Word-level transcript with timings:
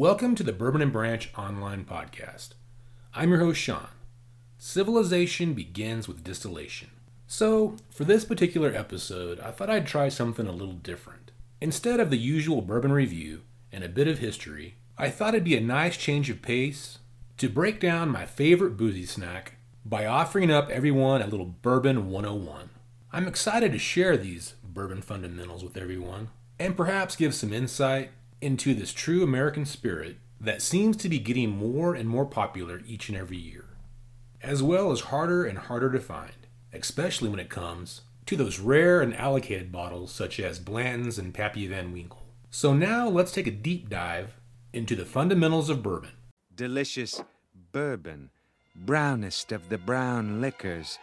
Welcome 0.00 0.34
to 0.36 0.42
the 0.42 0.54
Bourbon 0.54 0.80
and 0.80 0.90
Branch 0.90 1.30
online 1.36 1.84
podcast. 1.84 2.54
I'm 3.14 3.28
your 3.28 3.40
host, 3.40 3.60
Sean. 3.60 3.88
Civilization 4.56 5.52
begins 5.52 6.08
with 6.08 6.24
distillation. 6.24 6.88
So, 7.26 7.76
for 7.90 8.04
this 8.04 8.24
particular 8.24 8.74
episode, 8.74 9.38
I 9.40 9.50
thought 9.50 9.68
I'd 9.68 9.86
try 9.86 10.08
something 10.08 10.46
a 10.46 10.52
little 10.52 10.72
different. 10.72 11.32
Instead 11.60 12.00
of 12.00 12.08
the 12.08 12.16
usual 12.16 12.62
bourbon 12.62 12.92
review 12.92 13.42
and 13.70 13.84
a 13.84 13.90
bit 13.90 14.08
of 14.08 14.20
history, 14.20 14.76
I 14.96 15.10
thought 15.10 15.34
it'd 15.34 15.44
be 15.44 15.58
a 15.58 15.60
nice 15.60 15.98
change 15.98 16.30
of 16.30 16.40
pace 16.40 17.00
to 17.36 17.50
break 17.50 17.78
down 17.78 18.08
my 18.08 18.24
favorite 18.24 18.78
boozy 18.78 19.04
snack 19.04 19.56
by 19.84 20.06
offering 20.06 20.50
up 20.50 20.70
everyone 20.70 21.20
a 21.20 21.26
little 21.26 21.54
Bourbon 21.60 22.08
101. 22.08 22.70
I'm 23.12 23.28
excited 23.28 23.72
to 23.72 23.78
share 23.78 24.16
these 24.16 24.54
bourbon 24.64 25.02
fundamentals 25.02 25.62
with 25.62 25.76
everyone 25.76 26.30
and 26.58 26.74
perhaps 26.74 27.16
give 27.16 27.34
some 27.34 27.52
insight 27.52 28.12
into 28.40 28.74
this 28.74 28.92
true 28.92 29.22
American 29.22 29.64
spirit 29.64 30.16
that 30.40 30.62
seems 30.62 30.96
to 30.96 31.08
be 31.08 31.18
getting 31.18 31.50
more 31.50 31.94
and 31.94 32.08
more 32.08 32.24
popular 32.24 32.80
each 32.86 33.08
and 33.08 33.18
every 33.18 33.36
year, 33.36 33.66
as 34.40 34.62
well 34.62 34.90
as 34.90 35.00
harder 35.00 35.44
and 35.44 35.58
harder 35.58 35.92
to 35.92 36.00
find, 36.00 36.46
especially 36.72 37.28
when 37.28 37.40
it 37.40 37.50
comes 37.50 38.02
to 38.26 38.36
those 38.36 38.58
rare 38.58 39.00
and 39.02 39.14
allocated 39.16 39.70
bottles 39.70 40.12
such 40.12 40.40
as 40.40 40.58
Blanton's 40.58 41.18
and 41.18 41.34
Pappy 41.34 41.66
Van 41.66 41.92
Winkle. 41.92 42.22
So 42.50 42.72
now 42.72 43.08
let's 43.08 43.32
take 43.32 43.46
a 43.46 43.50
deep 43.50 43.90
dive 43.90 44.36
into 44.72 44.96
the 44.96 45.04
fundamentals 45.04 45.68
of 45.68 45.82
bourbon. 45.82 46.12
delicious 46.60 47.22
bourbon, 47.72 48.28
brownest 48.76 49.50
of 49.50 49.68
the 49.68 49.78
brown 49.78 50.40
liquors. 50.40 50.98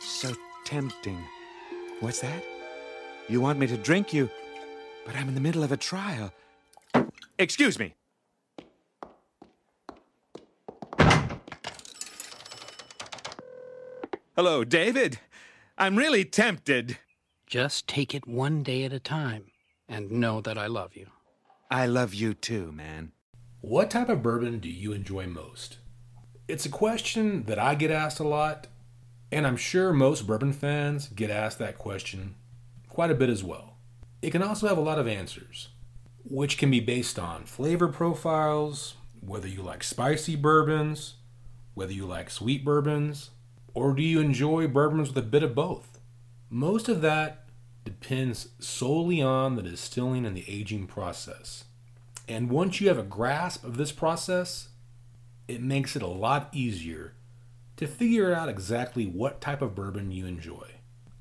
So 0.00 0.32
tempting. 0.64 1.22
What's 2.00 2.20
that? 2.20 2.42
You 3.28 3.40
want 3.40 3.58
me 3.58 3.66
to 3.66 3.76
drink 3.76 4.14
you, 4.14 4.30
but 5.04 5.14
I'm 5.16 5.28
in 5.28 5.34
the 5.34 5.40
middle 5.40 5.62
of 5.62 5.70
a 5.70 5.76
trial. 5.76 6.32
Excuse 7.40 7.78
me. 7.78 7.94
Hello, 14.36 14.62
David. 14.62 15.20
I'm 15.78 15.96
really 15.96 16.26
tempted. 16.26 16.98
Just 17.46 17.88
take 17.88 18.14
it 18.14 18.28
one 18.28 18.62
day 18.62 18.84
at 18.84 18.92
a 18.92 19.00
time 19.00 19.52
and 19.88 20.10
know 20.10 20.42
that 20.42 20.58
I 20.58 20.66
love 20.66 20.94
you. 20.94 21.06
I 21.70 21.86
love 21.86 22.12
you 22.12 22.34
too, 22.34 22.72
man. 22.72 23.12
What 23.62 23.90
type 23.90 24.10
of 24.10 24.22
bourbon 24.22 24.58
do 24.58 24.68
you 24.68 24.92
enjoy 24.92 25.26
most? 25.26 25.78
It's 26.46 26.66
a 26.66 26.70
question 26.70 27.44
that 27.44 27.58
I 27.58 27.74
get 27.74 27.90
asked 27.90 28.20
a 28.20 28.28
lot, 28.28 28.66
and 29.32 29.46
I'm 29.46 29.56
sure 29.56 29.94
most 29.94 30.26
bourbon 30.26 30.52
fans 30.52 31.08
get 31.08 31.30
asked 31.30 31.58
that 31.58 31.78
question 31.78 32.34
quite 32.90 33.10
a 33.10 33.14
bit 33.14 33.30
as 33.30 33.42
well. 33.42 33.78
It 34.20 34.30
can 34.30 34.42
also 34.42 34.68
have 34.68 34.76
a 34.76 34.82
lot 34.82 34.98
of 34.98 35.08
answers, 35.08 35.68
which 36.24 36.58
can 36.58 36.70
be 36.70 36.80
based 36.80 37.18
on 37.18 37.44
flavor 37.44 37.88
profiles, 37.88 38.94
whether 39.20 39.48
you 39.48 39.62
like 39.62 39.82
spicy 39.82 40.36
bourbons, 40.36 41.14
whether 41.74 41.92
you 41.92 42.06
like 42.06 42.30
sweet 42.30 42.64
bourbons, 42.64 43.30
or 43.74 43.94
do 43.94 44.02
you 44.02 44.20
enjoy 44.20 44.66
bourbons 44.66 45.08
with 45.08 45.18
a 45.18 45.26
bit 45.26 45.42
of 45.42 45.54
both? 45.54 46.00
Most 46.48 46.88
of 46.88 47.00
that 47.02 47.46
depends 47.84 48.48
solely 48.58 49.22
on 49.22 49.56
the 49.56 49.62
distilling 49.62 50.26
and 50.26 50.36
the 50.36 50.44
aging 50.48 50.86
process. 50.86 51.64
And 52.28 52.50
once 52.50 52.80
you 52.80 52.88
have 52.88 52.98
a 52.98 53.02
grasp 53.02 53.64
of 53.64 53.76
this 53.76 53.92
process, 53.92 54.68
it 55.48 55.62
makes 55.62 55.96
it 55.96 56.02
a 56.02 56.06
lot 56.06 56.48
easier 56.52 57.14
to 57.76 57.86
figure 57.86 58.34
out 58.34 58.48
exactly 58.48 59.06
what 59.06 59.40
type 59.40 59.62
of 59.62 59.74
bourbon 59.74 60.12
you 60.12 60.26
enjoy. 60.26 60.66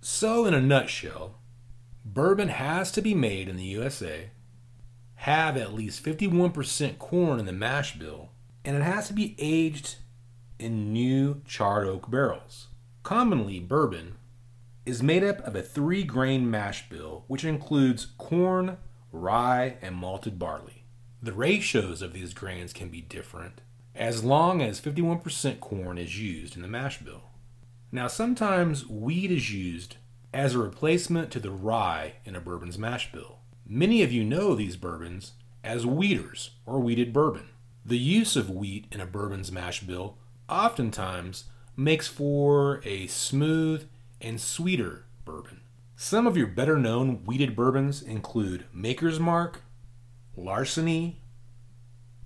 So, 0.02 0.46
in 0.46 0.54
a 0.54 0.62
nutshell, 0.62 1.36
bourbon 2.06 2.50
has 2.50 2.92
to 2.92 3.02
be 3.02 3.14
made 3.14 3.48
in 3.48 3.58
the 3.58 3.64
USA, 3.64 4.30
have 5.24 5.58
at 5.58 5.74
least 5.74 6.02
51% 6.02 6.98
corn 6.98 7.40
in 7.42 7.46
the 7.46 7.52
mash 7.52 8.00
bill, 8.00 8.30
and 8.64 8.78
it 8.78 8.84
has 8.84 9.08
to 9.10 9.14
be 9.14 9.36
aged 9.38 9.96
in 10.58 10.94
new 10.94 11.42
charred 11.46 11.86
oak 11.86 12.10
barrels. 12.10 12.68
Commonly, 13.04 13.60
bourbon 13.60 14.16
is 14.86 15.04
made 15.04 15.22
up 15.22 15.42
of 15.42 15.58
a 15.58 15.62
three 15.62 16.04
grain 16.04 16.50
mash 16.50 16.88
bill, 16.88 17.26
which 17.28 17.44
includes 17.44 18.06
corn, 18.18 18.78
rye, 19.12 19.76
and 19.82 19.94
malted 19.96 20.40
barley. 20.40 20.86
The 21.22 21.34
ratios 21.34 22.02
of 22.02 22.14
these 22.14 22.34
grains 22.34 22.72
can 22.72 22.88
be 22.88 23.02
different, 23.02 23.60
as 23.94 24.24
long 24.24 24.62
as 24.62 24.80
51% 24.80 25.60
corn 25.60 25.98
is 25.98 26.18
used 26.18 26.56
in 26.56 26.62
the 26.62 26.68
mash 26.70 27.00
bill. 27.00 27.24
Now, 27.92 28.08
sometimes 28.08 28.88
wheat 28.88 29.32
is 29.32 29.54
used 29.54 29.98
as 30.34 30.56
a 30.56 30.60
replacement 30.60 31.30
to 31.32 31.42
the 31.42 31.52
rye 31.52 32.14
in 32.24 32.38
a 32.38 32.42
bourbon's 32.42 32.78
mash 32.78 33.12
bill. 33.12 33.39
Many 33.72 34.02
of 34.02 34.12
you 34.12 34.24
know 34.24 34.56
these 34.56 34.76
bourbons 34.78 35.34
as 35.64 35.86
wheaters 35.86 36.56
or 36.66 36.80
wheated 36.80 37.14
bourbon. 37.14 37.50
The 37.86 38.00
use 38.00 38.36
of 38.36 38.50
wheat 38.50 38.88
in 38.92 39.00
a 39.00 39.06
bourbon's 39.06 39.52
mash 39.52 39.82
bill 39.82 40.18
oftentimes 40.50 41.44
makes 41.78 42.08
for 42.08 42.82
a 42.84 43.06
smooth 43.06 43.88
and 44.20 44.42
sweeter 44.42 45.06
bourbon. 45.24 45.62
Some 45.96 46.26
of 46.26 46.36
your 46.36 46.48
better 46.48 46.80
known 46.80 47.24
wheated 47.26 47.56
bourbons 47.56 48.02
include 48.02 48.66
Maker's 48.74 49.20
Mark, 49.20 49.62
Larceny, 50.36 51.22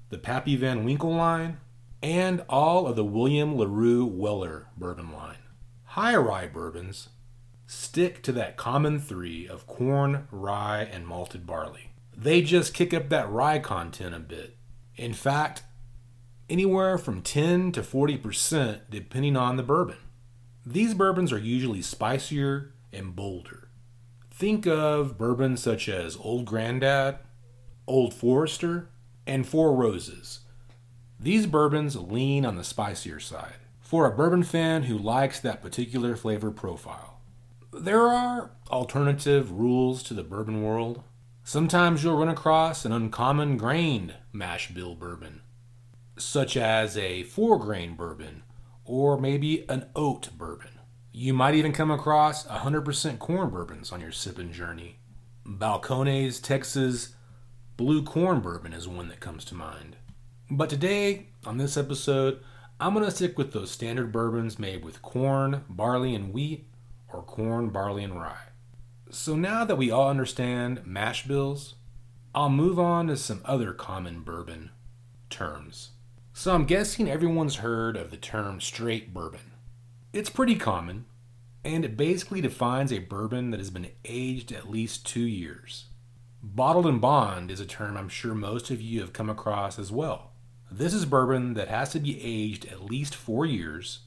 the 0.07 0.17
Pappy 0.17 0.55
Van 0.55 0.85
Winkle 0.85 1.13
line, 1.13 1.57
and 2.01 2.45
all 2.47 2.87
of 2.87 2.95
the 2.95 3.03
William 3.03 3.57
LaRue 3.57 4.05
Weller 4.05 4.67
bourbon 4.77 5.11
line. 5.11 5.43
High 5.83 6.15
rye 6.15 6.47
bourbons 6.47 7.09
stick 7.65 8.21
to 8.23 8.31
that 8.33 8.57
common 8.57 8.99
three 8.99 9.47
of 9.47 9.67
corn, 9.67 10.27
rye, 10.31 10.83
and 10.83 11.07
malted 11.07 11.45
barley. 11.45 11.91
They 12.15 12.41
just 12.41 12.73
kick 12.73 12.93
up 12.93 13.09
that 13.09 13.29
rye 13.29 13.59
content 13.59 14.13
a 14.15 14.19
bit. 14.19 14.55
In 14.95 15.13
fact, 15.13 15.63
anywhere 16.49 16.97
from 16.97 17.21
10 17.21 17.71
to 17.71 17.81
40% 17.81 18.81
depending 18.89 19.35
on 19.35 19.57
the 19.57 19.63
bourbon. 19.63 19.97
These 20.65 20.93
bourbons 20.93 21.31
are 21.31 21.39
usually 21.39 21.81
spicier 21.81 22.73
and 22.91 23.15
bolder. 23.15 23.69
Think 24.31 24.65
of 24.67 25.17
bourbons 25.17 25.61
such 25.61 25.89
as 25.89 26.17
Old 26.17 26.45
Grandad, 26.45 27.19
Old 27.87 28.13
Forester, 28.13 28.89
and 29.25 29.47
Four 29.47 29.75
Roses. 29.75 30.41
These 31.19 31.47
bourbons 31.47 31.95
lean 31.95 32.45
on 32.45 32.55
the 32.55 32.63
spicier 32.63 33.19
side 33.19 33.55
for 33.79 34.05
a 34.05 34.11
bourbon 34.11 34.43
fan 34.43 34.83
who 34.83 34.97
likes 34.97 35.39
that 35.39 35.61
particular 35.61 36.15
flavor 36.15 36.51
profile. 36.51 37.12
There 37.75 38.07
are 38.07 38.51
alternative 38.69 39.51
rules 39.51 40.03
to 40.03 40.13
the 40.13 40.21
bourbon 40.23 40.61
world. 40.61 41.01
Sometimes 41.43 42.03
you'll 42.03 42.17
run 42.17 42.29
across 42.29 42.85
an 42.85 42.91
uncommon 42.91 43.57
grained 43.57 44.13
mash 44.31 44.69
bill 44.69 44.93
bourbon, 44.93 45.41
such 46.15 46.55
as 46.55 46.95
a 46.95 47.23
four 47.23 47.57
grain 47.57 47.95
bourbon 47.95 48.43
or 48.85 49.19
maybe 49.19 49.67
an 49.69 49.87
oat 49.95 50.29
bourbon. 50.37 50.79
You 51.11 51.33
might 51.33 51.55
even 51.55 51.73
come 51.73 51.89
across 51.89 52.45
100% 52.45 53.17
corn 53.17 53.49
bourbons 53.49 53.91
on 53.91 54.01
your 54.01 54.11
sipping 54.11 54.51
journey. 54.51 54.99
Balcones 55.43 56.39
Texas 56.41 57.15
Blue 57.75 58.03
Corn 58.03 58.39
Bourbon 58.39 58.73
is 58.73 58.87
one 58.87 59.07
that 59.09 59.19
comes 59.19 59.43
to 59.45 59.55
mind. 59.55 59.95
But 60.49 60.69
today, 60.69 61.29
on 61.43 61.57
this 61.57 61.75
episode, 61.75 62.39
I'm 62.79 62.93
going 62.93 63.05
to 63.05 63.11
stick 63.11 63.35
with 63.37 63.51
those 63.51 63.71
standard 63.71 64.11
bourbons 64.11 64.59
made 64.59 64.85
with 64.85 65.01
corn, 65.01 65.63
barley, 65.67 66.13
and 66.13 66.31
wheat, 66.31 66.67
or 67.13 67.21
corn, 67.21 67.69
barley, 67.69 68.03
and 68.03 68.19
rye. 68.19 68.49
So 69.09 69.35
now 69.35 69.63
that 69.63 69.77
we 69.77 69.91
all 69.91 70.09
understand 70.09 70.81
mash 70.85 71.27
bills, 71.27 71.75
I'll 72.33 72.49
move 72.49 72.79
on 72.79 73.07
to 73.07 73.17
some 73.17 73.41
other 73.45 73.73
common 73.73 74.21
bourbon 74.21 74.71
terms. 75.29 75.91
So 76.33 76.55
I'm 76.55 76.65
guessing 76.65 77.09
everyone's 77.09 77.57
heard 77.57 77.95
of 77.95 78.09
the 78.09 78.17
term 78.17 78.59
straight 78.59 79.13
bourbon. 79.13 79.51
It's 80.13 80.31
pretty 80.31 80.55
common, 80.55 81.05
and 81.63 81.85
it 81.85 81.95
basically 81.95 82.41
defines 82.41 82.91
a 82.91 82.99
bourbon 82.99 83.51
that 83.51 83.59
has 83.59 83.69
been 83.69 83.91
aged 84.03 84.51
at 84.51 84.69
least 84.69 85.05
two 85.05 85.27
years. 85.27 85.85
Bottled 86.41 86.87
in 86.87 86.99
bond 86.99 87.51
is 87.51 87.59
a 87.59 87.65
term 87.65 87.95
I'm 87.95 88.09
sure 88.09 88.33
most 88.33 88.71
of 88.71 88.81
you 88.81 89.01
have 89.01 89.13
come 89.13 89.29
across 89.29 89.77
as 89.77 89.91
well. 89.91 90.31
This 90.71 90.93
is 90.93 91.05
bourbon 91.05 91.53
that 91.53 91.67
has 91.67 91.91
to 91.91 91.99
be 91.99 92.19
aged 92.21 92.65
at 92.65 92.83
least 92.83 93.13
four 93.13 93.45
years, 93.45 93.99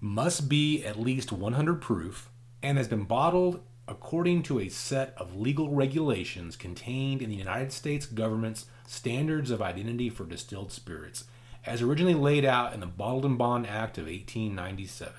must 0.00 0.48
be 0.48 0.84
at 0.84 1.00
least 1.00 1.32
100 1.32 1.80
proof, 1.80 2.30
and 2.62 2.78
has 2.78 2.88
been 2.88 3.04
bottled 3.04 3.60
according 3.88 4.42
to 4.44 4.60
a 4.60 4.68
set 4.68 5.12
of 5.16 5.36
legal 5.36 5.70
regulations 5.70 6.56
contained 6.56 7.20
in 7.20 7.28
the 7.28 7.36
United 7.36 7.72
States 7.72 8.06
government's 8.06 8.66
Standards 8.86 9.50
of 9.50 9.60
Identity 9.60 10.08
for 10.08 10.24
Distilled 10.24 10.70
Spirits, 10.70 11.24
as 11.66 11.82
originally 11.82 12.14
laid 12.14 12.44
out 12.44 12.72
in 12.72 12.80
the 12.80 12.86
Bottled 12.86 13.24
in 13.24 13.36
Bond 13.36 13.66
Act 13.66 13.98
of 13.98 14.04
1897. 14.04 15.12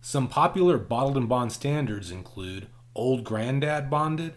Some 0.00 0.28
popular 0.28 0.78
bottled 0.78 1.16
in 1.16 1.26
bond 1.26 1.52
standards 1.52 2.10
include 2.10 2.68
Old 2.94 3.24
Grandad 3.24 3.90
Bonded, 3.90 4.34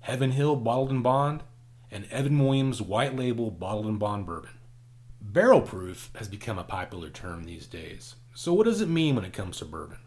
Heaven 0.00 0.32
Hill 0.32 0.56
Bottled 0.56 0.90
in 0.90 1.02
Bond, 1.02 1.42
and 1.90 2.04
Evan 2.10 2.38
Williams 2.38 2.82
White 2.82 3.16
Label 3.16 3.50
Bottled 3.50 3.86
in 3.86 3.98
Bond 3.98 4.26
Bourbon. 4.26 4.58
Barrel 5.20 5.62
proof 5.62 6.10
has 6.16 6.28
become 6.28 6.58
a 6.58 6.64
popular 6.64 7.08
term 7.08 7.44
these 7.44 7.66
days. 7.66 8.16
So, 8.34 8.52
what 8.52 8.64
does 8.64 8.80
it 8.80 8.88
mean 8.88 9.14
when 9.14 9.24
it 9.24 9.32
comes 9.32 9.58
to 9.58 9.64
bourbon? 9.64 9.98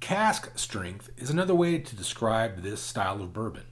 Cask 0.00 0.56
strength 0.56 1.10
is 1.18 1.28
another 1.28 1.54
way 1.54 1.78
to 1.78 1.96
describe 1.96 2.62
this 2.62 2.80
style 2.80 3.20
of 3.20 3.32
bourbon. 3.32 3.64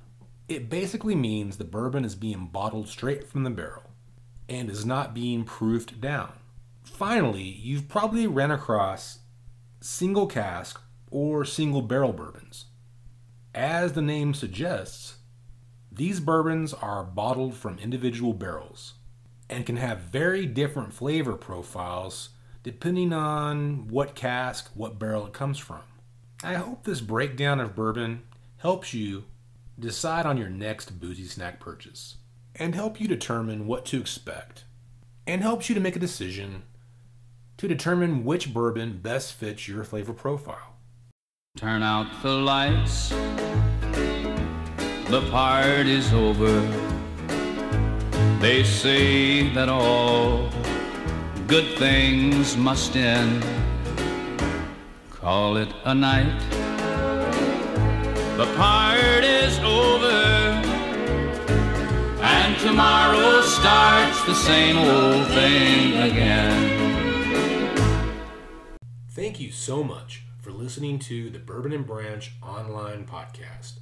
It 0.48 0.68
basically 0.68 1.14
means 1.14 1.56
the 1.56 1.64
bourbon 1.64 2.04
is 2.04 2.14
being 2.14 2.48
bottled 2.48 2.88
straight 2.88 3.28
from 3.28 3.42
the 3.44 3.50
barrel 3.50 3.92
and 4.48 4.68
is 4.68 4.84
not 4.84 5.14
being 5.14 5.44
proofed 5.44 6.00
down. 6.00 6.32
Finally, 6.84 7.42
you've 7.42 7.88
probably 7.88 8.26
ran 8.26 8.50
across 8.50 9.20
single 9.80 10.26
cask 10.26 10.80
or 11.10 11.44
single 11.44 11.82
barrel 11.82 12.12
bourbons. 12.12 12.66
As 13.54 13.94
the 13.94 14.02
name 14.02 14.34
suggests, 14.34 15.16
these 15.90 16.20
bourbons 16.20 16.74
are 16.74 17.02
bottled 17.02 17.54
from 17.54 17.78
individual 17.78 18.34
barrels 18.34 18.94
and 19.48 19.64
can 19.64 19.76
have 19.76 20.00
very 20.00 20.44
different 20.44 20.92
flavor 20.92 21.34
profiles 21.34 22.30
depending 22.62 23.12
on 23.12 23.88
what 23.88 24.14
cask, 24.14 24.70
what 24.74 24.98
barrel 24.98 25.26
it 25.26 25.32
comes 25.32 25.58
from. 25.58 25.82
I 26.44 26.54
hope 26.54 26.84
this 26.84 27.00
breakdown 27.00 27.60
of 27.60 27.74
bourbon 27.74 28.22
helps 28.58 28.92
you 28.92 29.24
decide 29.78 30.26
on 30.26 30.36
your 30.36 30.50
next 30.50 31.00
boozy 31.00 31.24
snack 31.24 31.60
purchase 31.60 32.16
and 32.54 32.74
help 32.74 33.00
you 33.00 33.08
determine 33.08 33.66
what 33.66 33.86
to 33.86 33.98
expect 33.98 34.64
and 35.26 35.42
helps 35.42 35.68
you 35.68 35.74
to 35.74 35.80
make 35.80 35.96
a 35.96 36.00
decision 36.00 36.62
to 37.56 37.66
determine 37.66 38.24
which 38.24 38.52
bourbon 38.52 38.98
best 39.02 39.32
fits 39.32 39.66
your 39.66 39.82
flavor 39.82 40.12
profile. 40.12 40.74
Turn 41.56 41.82
out 41.82 42.06
the 42.22 42.34
lights. 42.34 43.08
The 45.08 45.26
party's 45.30 46.12
over. 46.12 46.60
They 48.40 48.62
say 48.62 49.48
that 49.54 49.70
all 49.70 50.50
good 51.46 51.78
things 51.78 52.58
must 52.58 52.94
end. 52.94 53.42
Call 55.26 55.56
it 55.56 55.68
a 55.84 55.92
night. 55.92 56.38
The 58.36 58.46
party's 58.54 59.58
over. 59.58 60.06
And 62.22 62.56
tomorrow 62.60 63.40
starts 63.40 64.24
the 64.24 64.36
same 64.36 64.78
old 64.78 65.26
thing 65.26 65.96
again. 66.12 67.26
Thank 69.08 69.40
you 69.40 69.50
so 69.50 69.82
much 69.82 70.26
for 70.40 70.52
listening 70.52 71.00
to 71.00 71.28
the 71.30 71.40
Bourbon 71.40 71.72
and 71.72 71.84
Branch 71.84 72.32
online 72.40 73.04
podcast. 73.04 73.80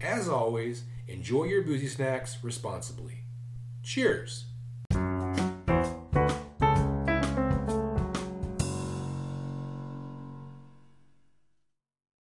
As 0.00 0.28
always, 0.28 0.84
enjoy 1.06 1.44
your 1.44 1.62
boozy 1.62 1.88
snacks 1.88 2.38
responsibly. 2.42 3.24
Cheers! 3.82 4.47